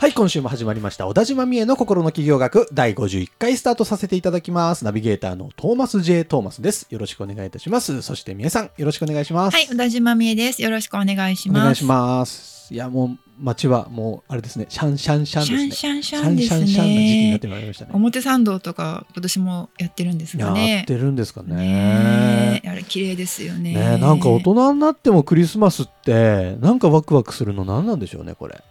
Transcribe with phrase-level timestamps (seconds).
[0.00, 1.06] はい、今週も始まりました。
[1.06, 4.82] 小田島美恵の心の企業学第51回スタートさせていただきます。
[4.82, 6.24] ナビゲーターのトーマス J.
[6.24, 6.86] トーマスです。
[6.88, 8.00] よろしくお願いいたします。
[8.00, 9.54] そして美恵さん、よろしくお願いします。
[9.54, 10.62] はい、小田島美恵です。
[10.62, 11.60] よろしくお願いします。
[11.60, 12.72] お願いします。
[12.72, 15.70] いや、もう街はもう、あれですね、シャンシャンシャンですね。
[15.70, 17.52] シャンシャンシャンですシャンシャンシャンな時期になってね。
[17.52, 17.90] まいりましたね。
[17.92, 20.84] 表参道とか今年もやってるんですかやねっ。
[20.86, 21.56] てるんですかね。
[21.56, 23.74] ねえあれ綺麗ですよね。
[23.74, 28.62] ねなんか大人になってもクリスマスって、なんかワクワクするの何なんでしょうね、これ。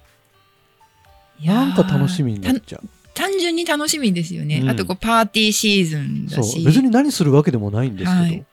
[1.46, 2.88] なんか楽しみになっちゃう。
[3.14, 4.60] 単純に楽しみですよね。
[4.60, 6.64] うんあとこうパーティーシーズンだそうし。
[6.64, 8.46] 別に何するわけでもないんですけど、はい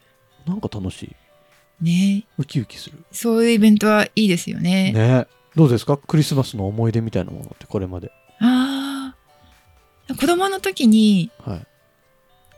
[0.47, 1.85] なんか楽しい。
[1.85, 2.99] ねウキウキする。
[3.13, 4.93] そういうイベントはいいですよね。
[4.93, 5.97] ねどうですか？
[5.97, 8.11] クリスマスの思い出みたいなものってこれまで。
[8.41, 9.15] あ
[10.09, 10.15] あ。
[10.15, 11.67] 子供の時に、はい。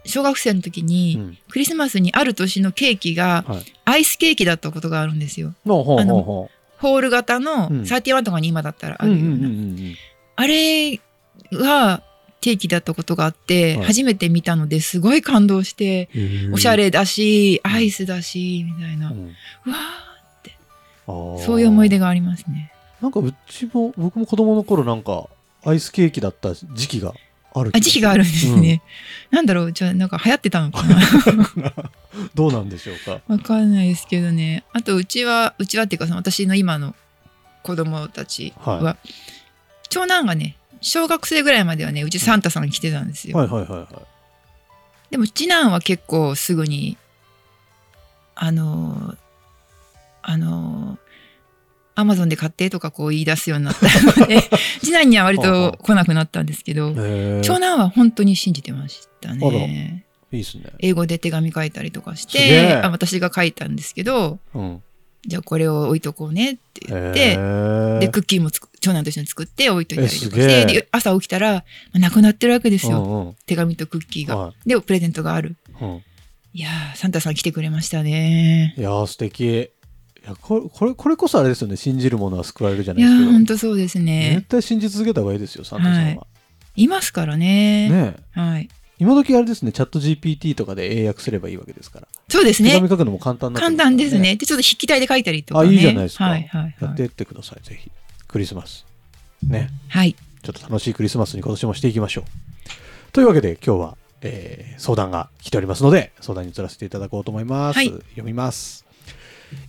[0.08, 1.38] 小学生の時に、うん。
[1.50, 3.64] クリスマスにある年のケーキがはい。
[3.84, 5.54] アイスケーキだったことがあるんですよ。
[5.66, 9.08] ほうほうほうほホール型のうん31とかに今だったらあう。
[9.08, 9.46] うんるような。
[9.46, 9.94] うんうんうん
[10.40, 11.00] あれ
[11.52, 12.00] が
[12.40, 16.08] ケーキだったことがあって、はい初めて見たのですごい感動して、
[16.46, 16.54] うん。
[16.54, 16.84] おしゃれ。
[16.84, 19.10] れだし、アイスだし、みたいな。
[19.10, 19.14] う。
[19.14, 19.34] うんわ
[21.08, 22.70] あーーそういう思い出がありますね。
[23.00, 25.28] なんかうちも、僕も子供の頃なんか、
[25.64, 27.14] アイスケーキだった時期が
[27.52, 28.82] あるあ、時期があるんですね。
[29.32, 31.00] なんだろうじゃあなんか流行ってたのかな
[32.34, 33.20] どうなんでしょうか。
[33.26, 34.62] わかんないですけどね。
[34.72, 36.94] あと、うちは、うちはっていうか、その私の今の
[37.64, 38.96] 子供たちは、は
[39.88, 43.36] 長男がね、小学生ぐらいまではね、うちサンタさん来てたんですよ。
[43.36, 43.88] はいはいはいはい。
[45.10, 46.96] でも次男は結構すぐに
[48.34, 49.14] あの
[50.22, 50.98] あの
[51.94, 54.42] アマゾンで買ってとかこう言い出すようになったので
[54.80, 56.92] 次男には割と来なくなったんですけど
[57.42, 60.04] 長男は本当に信じてましたね。
[60.30, 60.64] いいですね。
[60.78, 64.82] 英語で手紙書いたりとかしてあ私が書いたんですけどうん。
[65.26, 71.62] じゃあこれを置いとこうねって言っへてーでクッキーもつく長男と一緒に作って置いといたりとかしてで朝起きたらま
[71.94, 74.36] あなくなってるわけですよ、うん手紙とクッキーが。
[74.36, 75.56] はでプレゼントがある。
[75.80, 75.84] い。
[75.84, 76.02] うん。
[76.54, 78.74] いやー、サンタさん来てくれましたね。
[78.76, 79.44] いやー素敵。
[79.44, 79.70] い
[80.26, 84.48] やこれこれこれこそあれですよね信じるものは救われるじゃないですけどほんとそうですね絶。
[84.48, 86.26] 対信じ続けた方がいいですよサンタさんは、
[86.76, 87.88] いますからね。
[87.88, 88.68] ねえはい。
[88.98, 92.88] 今時あれですねチャット GPT とかで英訳すればいいわけですから、そうですね手紙。
[92.88, 94.34] 書くのも簡単になって簡単ですね。
[94.36, 95.68] で、ちょっと筆記体で書いたりとかね。
[95.68, 97.08] あいいじゃないですかはいはいやってはい。
[97.08, 97.90] ってくださいぜひ
[98.28, 98.86] クリスマス。
[99.42, 99.70] ね。
[99.88, 100.14] はい。
[100.42, 102.24] ちょっと楽しいクリスマスに今年もしていきましょう。
[103.12, 107.88] というわけで今日は、えー相談が来ておりますので相談に移らせていただこうと思います、はい。
[107.88, 108.84] 読みます。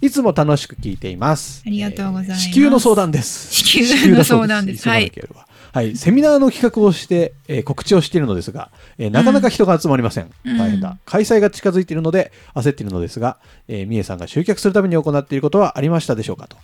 [0.02, 1.64] いつも楽しく聞いています。
[1.66, 2.48] ありがとうございます。
[2.48, 3.54] えー子宮の相談です。
[3.54, 4.84] 子宮の相談です。
[4.84, 5.48] 子宮の相談急がなければ。
[5.72, 10.32] はい、セミナーの企画をして、えー告知をしているのですが、えーなかなか人が集まりません。
[10.44, 10.58] うん。
[10.58, 10.98] 大変だ。
[11.06, 13.38] 開催が近づいているので焦っているのですが、
[13.68, 16.58] えー、みえさんが集客するために行っていることはありましたでしょうかと。
[16.58, 16.62] いう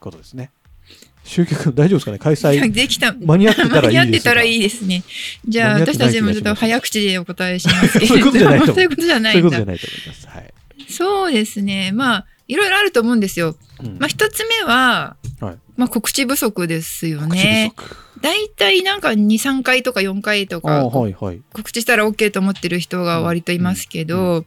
[0.00, 0.50] ことですね。
[1.24, 2.18] 集客大丈夫ですかね？
[2.18, 2.72] 開催。
[2.72, 3.12] できた。
[3.12, 5.02] 間に合ってたらいいですが間に合ってたらいいですね。
[5.46, 10.26] じゃあ、私たちもちょっと早口でお答えしますけれどそういうことじゃないと そういうことじゃなそういとじゃないと思います。
[10.26, 10.54] はい。
[10.88, 11.92] そうですね。
[11.92, 13.56] まあ、いろいろあると思うんですよ。
[13.80, 17.72] うんまあ、一つ目は、はいまあ、告知不足ですよね。
[18.20, 21.40] 大体なんか2、3回とか4回とあかーはいはい。
[21.54, 24.46] 告知したら OK と思ってる人が割といますけど、う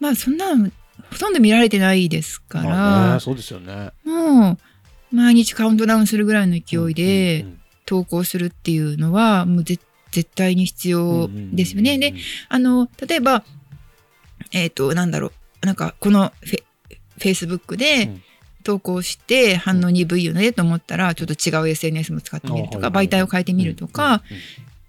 [0.00, 0.70] まあそんなの
[1.12, 3.90] ほとんど見られてないですかまあらね、、そうですよね。
[4.04, 4.58] もう
[5.12, 7.60] 毎日カウントダウンするぐらいの勢いうんでうん。
[7.86, 9.78] 投稿するっていうのはもうぜ
[10.10, 11.98] 絶対に必要ですよね。
[11.98, 12.14] で、、
[12.48, 13.44] あの、例えば、
[14.52, 16.62] えっ、と、なんだろう、なんかこのフェ
[17.18, 18.22] フェイスブックうでん。
[18.64, 24.24] 投稿して反応鈍いよねと思ったら、ちょっと違う SNS も使ってみるとか、媒体を変えてみるとか、、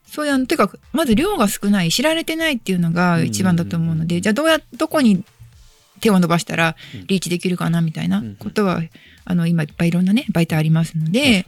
[0.08, 4.22] そういうあのというかまず量が少ない知られてないっていうのが一番だと思うので、うん。
[4.22, 5.24] じゃあどうやどこに
[6.00, 7.08] 手を伸ばしたらうん。
[7.08, 8.82] リーチできるかなみたいなうんことは、
[9.26, 11.46] あの今いっぱいいろんなね媒体ありますのうんで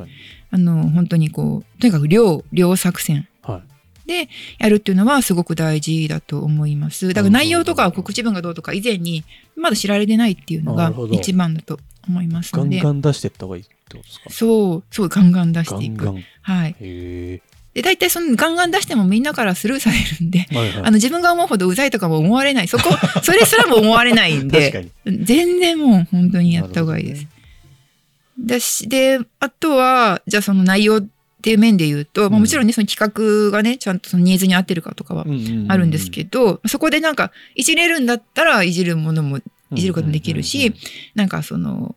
[0.51, 3.63] あの本当にこうとにかく量量作戦は
[4.05, 4.07] い。
[4.07, 7.09] でやるっていうのはすごく大事だと思います。
[7.13, 9.23] だから内容とか告知文がどうとか以前に
[9.55, 12.81] まだ知られてないっていうのが一番だと思いますガンので。
[12.81, 14.29] ガン出していった方がいいってことですか？
[14.31, 16.05] そうそうガンガン出していく。
[16.05, 16.23] ガンガン。
[16.23, 16.75] へはい。
[16.79, 17.41] え。
[17.79, 22.67] で大体そのガンガン出してもみんなからスルーされるんではいはいあの自分が思うほどうざいとかも思われない。
[22.67, 22.83] そこ、
[23.23, 25.23] それすらも思われないんで、に。
[25.23, 27.23] 全然もう本当にやった方がいいです。
[27.23, 31.07] なるだし、で、あとは、じゃあその内容っ
[31.41, 33.13] ていう面で言うと、まあうんもちろんね、その企
[33.49, 35.25] 画がね、ちゃんとそのニーズに合ってるかとかは
[35.67, 39.41] あるんですけど、そこでなんか、いじれるんだったら、いじるものもい
[39.73, 40.73] じることもできるし、
[41.15, 41.95] なんかその、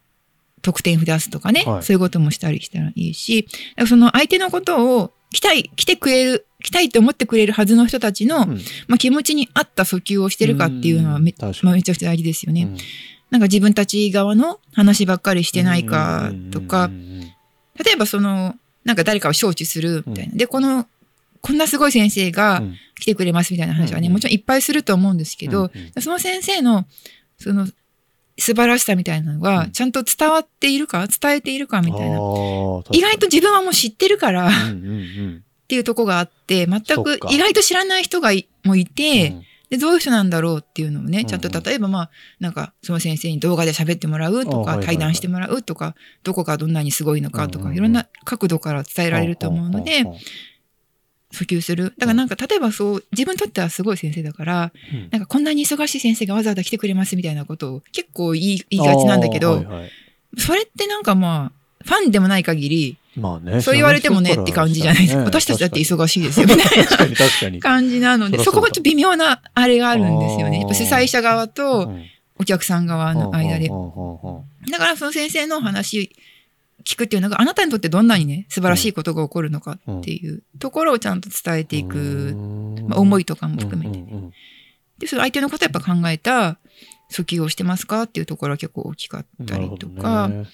[0.62, 3.48] 得点増やすとかね、はいそういうこともしたりしたらいいし、
[3.86, 8.60] その相手のことを来たい、来てくれる、来たいと思ってくれるはずの人たちの、うん。
[8.86, 12.62] まあ、気持ちに合った訴求をしてるかっていうのはめ,、まあ、めちゃくちゃ大事ですよね。
[12.64, 12.76] うん。
[13.30, 16.90] なんか自分たち側の話ばっかりしてないかとか、
[17.82, 20.34] 例えばその、なんか誰かを招致するみたいな。
[20.34, 20.86] で、この、
[21.40, 22.76] こんなすごい先生がうん。
[23.02, 26.86] 来てくれますみたいな話はね、うんもちろんいっぱいすると思うんですけど、その先生の、
[27.36, 27.66] その、
[28.38, 29.70] 素晴らしさみたいなのが、うん。
[29.72, 32.16] ちゃんと伝わっているか、伝えているかみたいな。
[32.90, 34.50] 意外と自分はもう知ってるからっ
[35.68, 39.42] ていうとこがあって、全く意外と知らない人がいもいて、うん。
[39.72, 45.94] で、どういう人なんだろうっていうのをね、うんちゃんと例えばまあ、なんか、その先生に動画で喋ってもらうとか、対談してもらうとか、
[46.24, 50.04] どこがどんなにすごいのかとか、いろんな角度から伝えられると思うので
[51.32, 51.94] ん、んん訴求する。
[51.98, 59.90] だからなんか、例えばそう、自分にとってはすごい先生だから、うんなんかこんなに忙しい先生がわざわざ来てくれますみたいなことを結構言い言いがちなんだけど、はいはい
[60.38, 63.60] それってなんかまあ、ファンでもない限り、まあね。
[63.60, 65.24] そう言われてもねって感じじゃないですか。
[65.24, 67.60] 私たちだって忙しいですよ、みたいな。
[67.60, 70.60] 感じなので、そこがちょっと微妙なあれがあるんですよね。
[70.60, 72.02] やっぱ主催者側うとん
[72.38, 76.10] お客さん側の間でだからその先生の話
[76.84, 82.34] 聞くっていうのがあなたにとってどんなにね、素晴らしいことが起こるのかっていうところをちゃんと伝えていく、
[82.88, 83.98] まあ、思いとかも含めて。
[83.98, 84.32] うんうんうん。
[84.98, 86.58] で、その相手のことをやっぱ考えた
[87.10, 90.46] 訴求をしてますかっていうところは結構大きかったりとか、ね。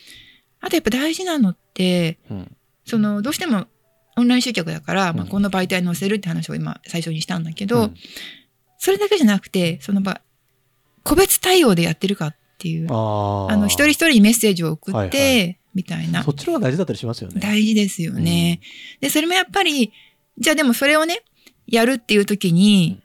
[0.60, 2.56] あとやっぱ大事なのって、うん。
[2.84, 3.66] そのどうしても
[4.16, 5.28] オンライン集客だから、まあ、うん。
[5.28, 7.94] この媒体に載せるって話を今最初にしたんだけど、うん。
[8.78, 10.20] それだけじゃなくて、その場、
[11.04, 16.32] 個別対応でやってるかっていう、あの、一人一人にメッセージを送って、はいはみたいなそ。
[16.32, 17.40] っちの方が大事だったりしますよね。
[17.40, 18.60] 大事ですよね。
[19.00, 19.92] で、それもやっぱり、
[20.36, 21.22] じゃあでもそれをね、
[21.68, 23.00] やるっていう時に、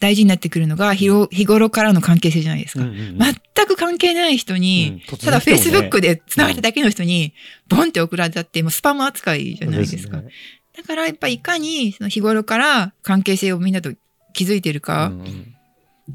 [0.00, 1.08] 大事になってくるのが日
[1.44, 2.84] 頃からの関係性じゃないですか。
[2.84, 3.18] うんうんうん
[3.58, 7.34] 全く関係ない人に、うんただ Facebook で繋がっただけの人に、
[7.68, 10.18] ボンって送られたって、もうスパム扱いじゃないですか。
[10.18, 10.30] ね
[10.76, 13.92] だからやっぱいかに、その日頃から関係性をみんなと
[14.32, 15.54] 気づいてるうかんうん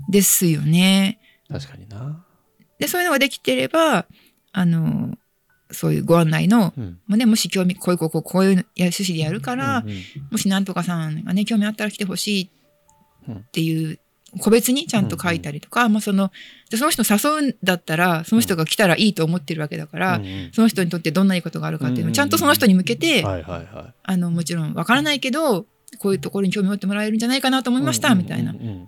[0.10, 1.20] ですよね。
[1.50, 2.26] 確かにな。
[2.80, 4.06] で、そういうのができてれば、
[4.54, 5.18] あの、
[5.74, 7.00] そういうご案内の、うん。
[7.08, 9.98] もうね、もし興味、こういう、こう、こうこういうや趣旨でやるから、うんうん
[10.32, 12.50] もしなんとかさんがね、興味あったら来てほしい
[13.32, 14.00] っていう、
[14.40, 16.32] 個別にちゃんと書いたりとか、まあその、
[16.72, 20.50] でその人誘うんだったら、その人が来たらいいと思ってるわけだから、うんうん。
[20.54, 23.24] その人にとってどんないいことがあるかっていうのをちゃんとその人に向けて。
[23.24, 25.68] あの、もちろんわからないけど、
[26.00, 28.58] こういうところに興味持ってもらえるんじゃないかなと思いました、うんうんみたいなうん。
[28.58, 28.88] うん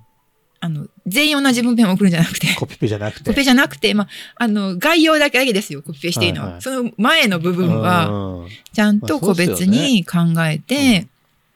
[0.65, 3.23] あの、全員同じ文面を送るんじゃなくて、コピペじゃなくて。
[3.25, 4.07] コピペじゃなくて、まあ、
[4.37, 6.45] あの、概要だけだけですよ、コピペしていいのは。
[6.45, 11.07] はいはいその前の部分は、うんちゃんと個別に考えて、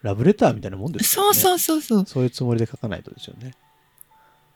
[0.04, 1.34] ラブレターみたいなもんですよね。
[1.34, 3.54] そうそうそうそう、っそういうつもりで書かないとですよね。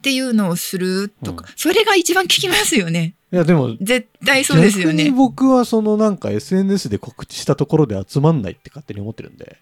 [0.02, 3.14] ていうのをするとか、うんそれが一番効きますよね。
[3.32, 5.10] いやでも、絶対そうですよ逆にね。
[5.10, 9.58] 僕はそのなんか SNS で告知したところで集まんないって勝手に思ってるんで、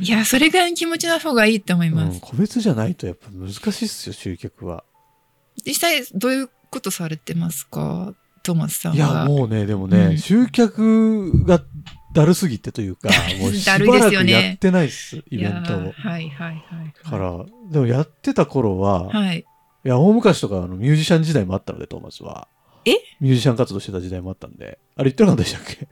[0.00, 2.14] いや、それぐらいの気持ちの方がいいと思います。
[2.14, 4.84] うん、個別じゃないとやっぱ難しいっすよ、集客は。
[5.64, 8.14] 実際、どういうことされてますか？
[8.42, 8.96] トーマスさんは。
[8.96, 11.62] いや、もうね、でもね、うん集客が
[12.12, 13.08] だるすぎてというか、
[13.40, 15.78] もうしばらくやってないっす、イいやベントを。
[15.78, 16.64] はいはいはい。
[17.08, 19.38] から、でもやってた頃は、はい。
[19.84, 22.48] いや、大昔とかあのミュージシャン時代もあったので、トーマスは。
[22.84, 22.92] え？
[23.20, 24.78] ミュージシャン活動してた時代もあったんで。
[24.96, 25.88] あれ言ってなかったでしたっけ？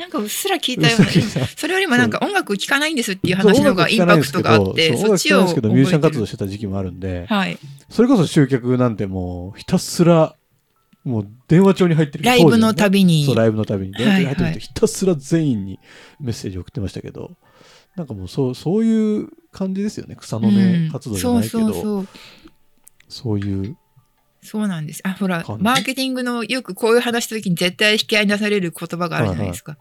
[0.00, 1.46] なんかうっすら聞いたような。
[1.56, 7.58] それよりもなんか音楽聴かないんですっていう話の方がインパクトがあって、そっちをですけど、ミュージシャン活動覚してた時期もあるんではい。
[7.90, 10.34] それこそ集客なんてもう、ひたすら、
[11.04, 13.26] もう電話帳に入ってるライブのたびびに。
[13.26, 15.78] そう、ライブのたびに電話帳に入ってるひたすら全員に
[16.18, 17.32] メッセージ送ってましたけど、
[17.96, 20.16] なんかもうそう、そういう感じですよね。
[20.16, 22.06] 草の根活動じゃないけど、うんそうそうそう。
[23.08, 23.76] そういう、
[24.42, 25.00] そうなんです。
[25.04, 29.76] あ、ほらマーケティングのよくこういう話した時に絶対引き合いに出される言葉があるじゃないですか。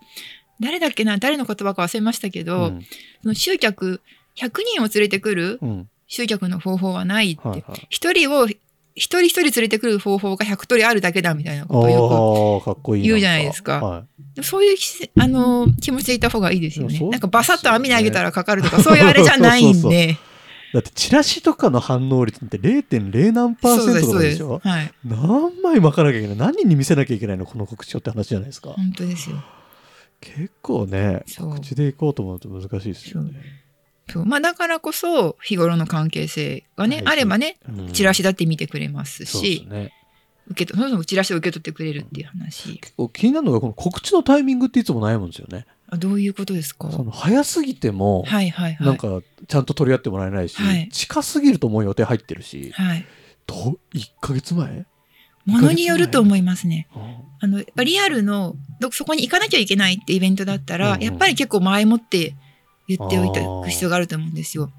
[0.60, 1.18] 誰だっけな？
[1.18, 2.86] 誰の言葉か忘れましたけど、うん
[3.22, 4.02] その集客、
[4.38, 7.48] 100人を連れてくるうん、集客の方法はないって。
[7.48, 7.88] はいはい。
[7.90, 8.58] 一人を、一
[8.96, 13.04] 人一人連れてくる方法が100通りあるだけだみたいなことをよああ、かっこいい。
[13.04, 14.04] 言うじゃないですかは
[14.36, 14.44] く。
[14.44, 17.00] そういうきあの気持ちでいた方がいいですよね。
[17.10, 20.18] なんかバサッと網にあげたらかかるとか、そういうあれじゃないんで。
[20.72, 20.74] い。
[20.74, 24.60] だって、チラシとかの反応率って0.0何パーセントとかでしょ？
[24.64, 24.92] はい。
[25.06, 26.38] 何枚巻かなきゃいけない？
[26.38, 28.70] 何人に見せなきゃいけないのこの告知をって話じゃないですか？
[28.70, 29.44] 本当ですよ。
[30.22, 33.42] 結構ね、告知でいこうと思うと難しいですよね。
[34.10, 39.94] そうまあだからこそ日頃の関係性がね、はいあればね、うんチラシだって見てくれますし、ね。
[40.48, 42.80] 受けとそもそもチラシを受け取ってくれるっていう話。
[42.80, 45.68] 結構気になるのが、この告知のタイミングっていつも悩むんですよね。
[45.92, 46.92] あどういうことですか？
[46.92, 48.88] その早すぎても、はいはいはい。
[48.88, 50.90] なんかちゃんと取り合ってもらえないし、はい。
[50.90, 53.06] 近すぎるともう予定入ってるし、はい。
[53.48, 54.86] ど1ヶ月前？
[55.46, 56.88] ものによると思いますね。
[56.94, 61.04] ああの、やっぱリアルの、どそこに行かなきゃいけないってイベントだったら、うんうん。
[61.04, 62.36] やっぱり結構前もって
[62.88, 64.72] 言っておいておく必要があると思うんですよ。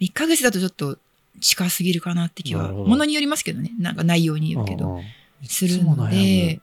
[0.00, 0.98] 1ヶ月だとちょっと
[1.40, 3.72] 近すぎるかなって気は、ものによりますけどね。
[3.80, 5.00] なんか内容によるけど、
[5.48, 6.60] するので、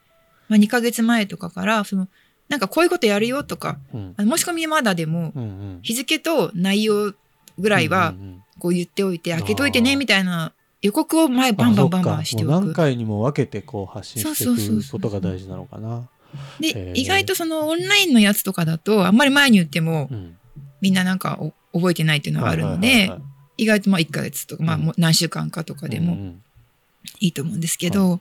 [0.47, 2.07] まあ2ヶ月前とかから、その、
[2.51, 4.29] なんかこういうことやるよとか、むうん。
[4.31, 5.79] 申し込みまだでも、うんうん。
[5.83, 7.13] 日付と内容
[7.57, 8.43] ぐらいはうんうんうん。
[8.59, 12.51] こう言っておいて、開けといてねみたいな予告を前バンバンバンバンしておく。
[12.51, 16.09] 何回にも分けてこう発信していくことが大事なのかな。
[16.61, 20.35] へでー、意外とそのオンラインのやつとかだと、あんまり前に言ってもうん。
[20.81, 23.11] みんななんかお覚えてないっていうのがあるので
[23.55, 26.41] 意外とまあ1ヶ月とか、まあ何週間かとかでもうんうん。
[27.19, 28.19] いいと思うんですけど、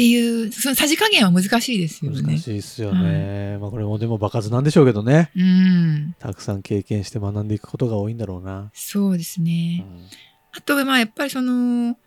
[0.00, 2.38] っていう、そのさじ加減は難しいですよ難ね。
[2.38, 3.58] しいですよね。
[3.60, 5.30] まあこれもでも場数なんでしょうけどね。
[5.36, 6.16] うん。
[6.18, 8.70] たくさん経験して学んでいくことが多いんだろうな。
[8.72, 9.80] そうですうね。
[9.80, 9.84] ん
[10.52, 11.98] あと、まあやっぱりその、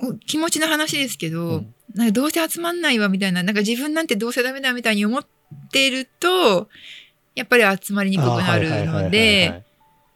[0.00, 5.24] お気持ちの話ですけど、うんなんかどうせ集まんないわみたいな、なんか自分なんてどうせダメだみたいに思っ
[5.70, 6.68] てると、
[7.36, 9.62] やっぱり集まりにくくなるので、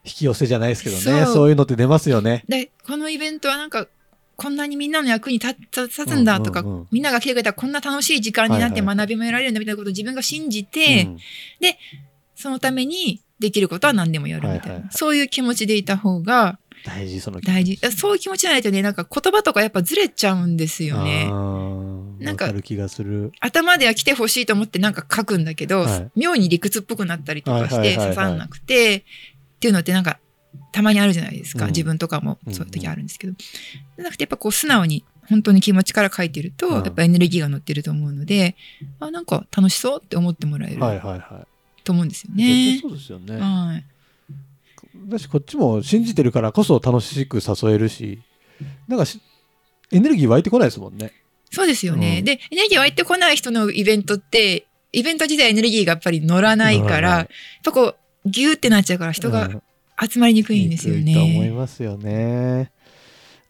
[0.04, 1.02] 引き寄せじゃないですけどね。
[1.02, 2.42] そうそういうのって出ますよね。
[2.48, 3.86] で、このイベントはなんか、
[4.38, 6.88] こんなにみんなの役に立つんだとか、うんうんうん。
[6.92, 8.96] みんなが来てくれたらこんな楽しい時間になってはいはい。
[8.96, 11.18] 学びも得られるんだみたいなことを自分が信じて、うん。
[12.36, 14.80] そのためにできることは何でもやるみたいな、はいはい。
[14.82, 17.78] はいそういう気持ちでいた方が大事、その大事。
[17.90, 21.24] そういう気持ちじゃないとね、なんか言葉とかやっぱずれちゃうんですよね。
[22.20, 23.32] なんかわかる気がする。
[23.40, 26.10] 頭では来てほしいと思ってなんか書くんだけど、はい。
[26.14, 28.14] 妙に理屈っぽくなったりとかしてはいはいはいはい。
[28.14, 29.02] 刺さらなくて、っ
[29.58, 30.20] ていうのってなんか
[30.72, 31.66] たまにあるじゃないですか。
[31.66, 33.34] うん自分とかもそういう時あるんですけど。
[33.34, 38.56] じゃなくてやっぱこう素直に本当に気持ちから書いてると、うんやっぱエネルギーが乗ってると思うので、
[39.00, 41.84] あ、なんか楽しそうって思ってもらえるはいはいはい。
[41.84, 42.78] と思うんですよね。
[42.80, 43.36] そうですよね。
[43.38, 43.84] はい。
[45.08, 48.20] だしこっちも信じてるからこそ楽しく誘えるし、
[48.88, 49.20] なんかし
[49.90, 51.12] エネルギー湧いてこないですもんね。
[51.50, 52.18] そうですよね。
[52.18, 57.28] うんで、エネルギー湧いてこない人のイベントって、イベント自体エネルギーがやっぱり乗らないから、やっ
[57.64, 59.62] ぱこう、ギューってなっちゃうから人がうん
[60.00, 61.50] 集まりにくいんですよいいと思いね。
[61.50, 62.70] ますよね。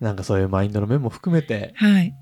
[0.00, 2.14] なんかそういうマインドの面も含めて、はい。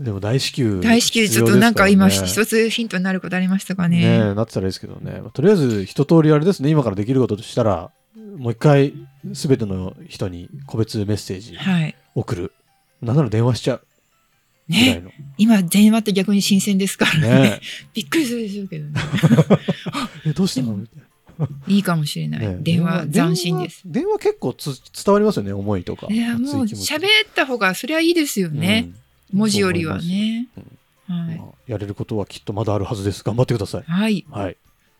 [0.00, 4.04] でも大至急、大至急ちょっとなんか今一つヒントになることありましたかねね。
[4.04, 5.20] えなってたらいいですけどね。
[5.22, 7.90] まあとりあえず一通りあれですね、今からできることとしたら、
[8.36, 8.94] もう一回
[9.32, 11.96] すべての人に個別メッセージはい。
[12.14, 12.52] 送る。
[13.00, 13.82] なんなら電話しちゃう
[14.68, 15.00] ね。
[15.04, 15.10] の。
[15.38, 17.28] 今電話って逆に新鮮ですからね。
[17.28, 17.60] ね
[17.94, 19.00] びっくりするでしょうけどね。
[20.26, 20.76] え、どうしたの？
[20.76, 21.02] みたい
[21.68, 22.44] いいかもしれなな。
[22.44, 22.48] い。
[22.48, 23.82] ね電話斬新です。。
[23.84, 26.06] 電話結構つ伝わりますよね、思いとか。
[26.10, 28.90] いや、もう喋った方がそれはいいですよね。
[29.32, 30.48] 文字よりはね。
[31.08, 31.32] は
[31.66, 31.70] い。
[31.70, 33.22] やれることはきっとまだあるはずです。
[33.22, 33.82] 頑張ってください。
[33.86, 34.24] はい。
[34.30, 34.56] はい。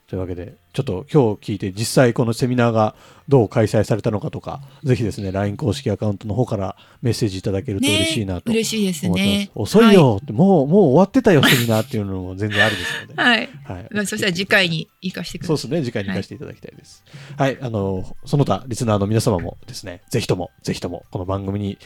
[0.09, 2.95] というわけで、ちょっと今日聞いて実際このセミナーが
[3.29, 9.09] どう開催されたのかとか、ぜひですね、LINE 公式アカウントの方からメッセージいただけると嬉しいなと思って嬉しいです。
[9.09, 9.51] ね。
[9.57, 13.15] 遅いよって、もう、もう終わってたよ、セミナーっていうのも全然ありですので。
[13.21, 13.49] はい。
[13.65, 13.89] はい。
[13.91, 15.59] まあそしたら次回に活かしてください。
[15.59, 17.05] そうですね、次回に生かしていただきたいです。
[17.37, 21.79] はい、あの、その他、リスナーの皆様もですね、ぜひとも、ぜひとも、この番組に、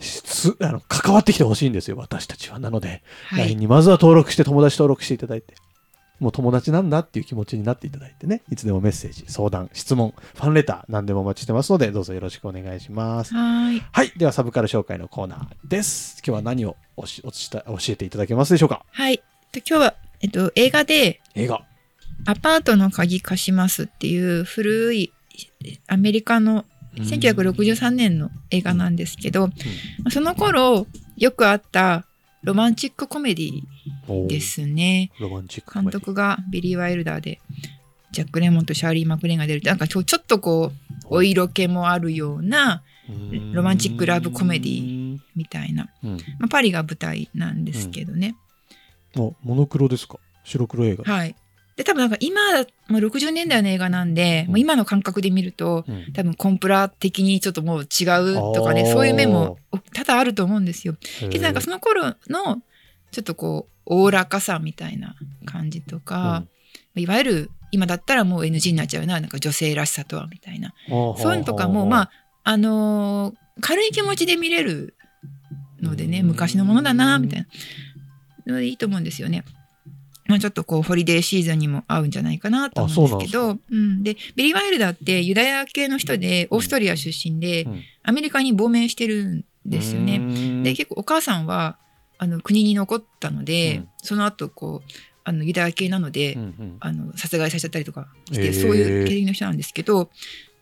[0.00, 2.58] すあの、関わってきてほしいんですよ、私たちは。
[2.58, 3.56] なので、は LINE い。
[3.56, 5.54] にまずは登録して、友達登録していただいて、
[6.20, 13.34] もう友達なんだっていう気持ちになっていただいてね、いつでもメッセージ、相談、質問、ファンレター、何でもお待ちしてますので、どうぞよろしくお願いします。
[13.34, 13.80] はい。
[13.92, 16.22] はい、ではサブカル紹介のコーナーです。
[16.26, 18.84] 今日は何をおしおした教えていただけますでしょうか？
[18.90, 19.22] はい。
[19.52, 21.62] で今日は、えっと、映画で、映画。
[22.26, 25.12] アパートの鍵貸しますっていう古い
[25.86, 26.64] アメリカの
[26.96, 29.52] 1963年の映画なんですけど、ま
[30.06, 32.04] あその頃よくあった
[32.42, 33.62] ロマンチックコメディおー
[34.28, 35.10] ですね。
[35.20, 35.80] ロマンチックコ。
[35.80, 37.40] 監督がビリー・ワイルダーで、
[38.12, 42.82] ジャック・レモンとシャーリー・マクレーンが出るってなんかちょちょっとこう、お色気もあるような、
[43.52, 46.10] ロマンチックラブコメディみたいな、うん。
[46.38, 48.34] まあ、パリが舞台なんですけどね。
[49.16, 50.18] おモノクロですか？
[50.44, 51.04] 白黒映画。
[51.04, 51.34] はい。
[51.76, 52.40] で、多分なんか今、
[52.88, 59.58] まあ、60年代の映画なんで、うんもう今の感覚で見ると、うん多分コンプラ的にちょっともう違うとかね、そういう面も
[59.94, 60.96] 多々あると思うんですよ。
[61.30, 62.62] けどなんかその頃の、
[63.10, 66.44] ちょっとこう、おおらかさみたいな感じとか、
[66.94, 70.74] いわゆる今だったらもう NG になっちゃうな、なんか女性らしさとはみたいな。
[70.88, 72.10] そういうのとかも、まあ、
[72.44, 74.94] あのー軽い気持ちで見れる
[75.80, 77.46] のでね、うん昔のものだな、みたい
[78.46, 79.44] なのでいいと思うんですよね。
[80.26, 84.02] まあちょっとこう、ホリデーシーズンにも合うんじゃないかなと思うんですけあど、うん。
[84.02, 90.18] で、ビリー・ワイルダーってユダヤ系の人で、オーストリア出身で、うんアメリカに亡命してるんですよね。
[90.18, 91.76] ねで、結構お母さんは、
[92.18, 93.88] あの、国に残ったので、うん。
[94.02, 94.92] その後、こう、
[95.28, 96.76] あのユダヤ系なので、うんうん。
[96.80, 98.52] あの殺害されちゃったりとかして、へー。
[98.62, 100.08] そういう経歴の人なんですけど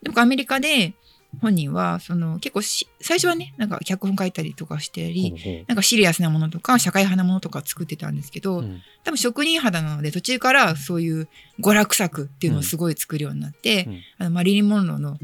[0.01, 0.93] でもアメリカで
[1.41, 5.65] 本人はその結構し最初はねなんか脚本書いたりとかしてり、ほうほう。
[5.67, 8.81] なんかシリアスなものとか社会派なものとか作ってたんですけど、うん。
[9.05, 11.29] 多分職人肌なので途中からそういう
[11.61, 14.01] 娯楽作っていうのをすごい作るようになって、うん。
[14.17, 15.17] あのマリリン・モンローの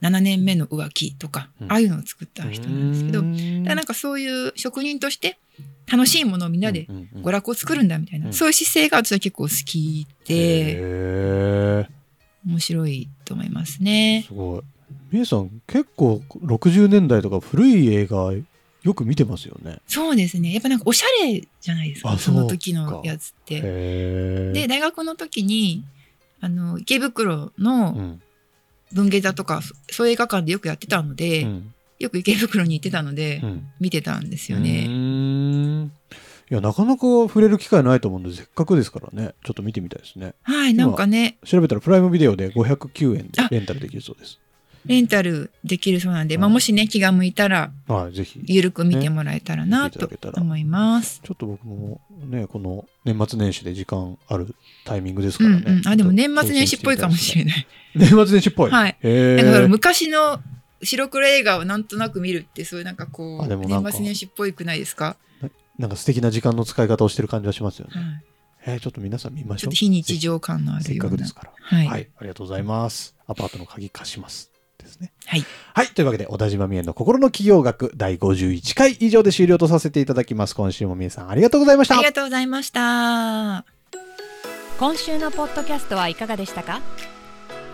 [0.00, 1.72] 7年目の浮気とか、うん。
[1.72, 3.24] ああいうのを作った人なんですけど、う
[3.64, 5.38] だなんかそういう職人として
[5.90, 6.86] 楽しいものをみんなで
[7.16, 8.32] 娯楽を作るんだみたいな、うん。
[8.32, 11.86] そういう姿勢が私は結構好きで
[12.46, 14.24] 面白いと思いますね。
[14.26, 14.62] すごい。
[15.10, 18.32] みえさん、結構60年代とか古い映画
[18.82, 19.78] よく見てますよね。
[19.86, 20.52] そうですね。
[20.52, 23.60] やっぱなんかおしゃれじゃないですかあその時のやつって。
[23.62, 25.84] へで大学の時に
[26.40, 28.22] あの池袋のうん
[28.92, 34.84] 文芸座とかそそういう映画館でよくやってたので、うんよく池袋に行ってたので、うん見てたんですようね。
[36.50, 40.34] いや、なかなか触れる機会ないと思うんで、せっかくですからね、ちょっと見てみたいですね。
[40.42, 44.38] はいなんかね調べたらプライムビデオで509円であレンタルできるそうです。
[44.88, 48.40] レンタルできるそうなんで、はいまあ、もしね気が向いたらはい、ぜひ。
[48.46, 51.20] ゆるく見てもらえたらなと思います。
[51.22, 54.54] ちょっと僕もね、この年末年始で時間ある
[54.84, 55.62] タイミングですからね。
[55.66, 57.66] うんうん、あでも年末年始っぽいかもしれない。
[57.94, 58.70] 年末年始っぽい。
[58.70, 60.40] はいへなん昔の
[60.82, 65.16] 白黒映画をなんとなく見るってそういうなんかこう年末年始っぽいくないですか、
[65.78, 68.00] なんか素敵な時間の使い方をしてる感じはしますよね。
[68.00, 69.68] はい、えーちょっと皆さん見ましょう。
[69.68, 71.52] ちょっと非日常感のあせっるようなかくですから。
[71.60, 73.16] はい、はい、ありがとうございます。
[73.26, 74.50] アパートの鍵貸します。
[74.88, 75.12] ですね。
[75.26, 75.86] はいはい。
[75.88, 80.54] というわけで、小田島美恵の心の企業学第51回以上で終了とさせていただきます。
[80.56, 81.94] 今週も美恵さんありがとうございました。
[81.94, 83.64] ありがとうございました。
[84.78, 86.80] 今週のポッドキャストはいかがでしたか？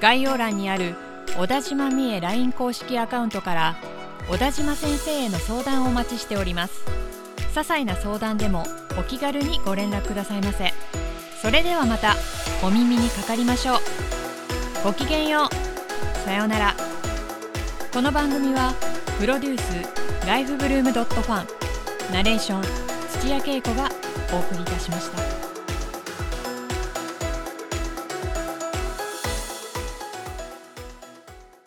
[0.00, 0.94] 概要欄にある
[1.38, 3.76] 小田島美恵 LINE 公式アカウントから
[4.28, 6.82] 小田島先生への相談をお待ちしております
[7.52, 8.64] 些細な相談でも
[8.98, 10.72] お気軽にご連絡くださいませ
[11.40, 12.14] それではまた
[12.62, 13.78] お耳にかかりましょう
[14.84, 16.74] ごきげんようさようなら
[17.94, 18.74] この番組は
[19.20, 22.62] プロデュースライフブルームドットファンナレーション
[23.20, 23.88] 土屋恵子が
[24.32, 25.33] お送りいたしました。